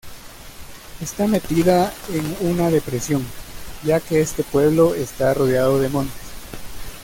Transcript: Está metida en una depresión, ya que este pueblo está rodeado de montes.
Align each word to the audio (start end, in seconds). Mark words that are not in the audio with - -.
Está 0.99 1.27
metida 1.27 1.93
en 2.09 2.47
una 2.55 2.71
depresión, 2.71 3.23
ya 3.83 3.99
que 3.99 4.19
este 4.19 4.43
pueblo 4.43 4.95
está 4.95 5.31
rodeado 5.35 5.77
de 5.79 5.89
montes. 5.89 6.23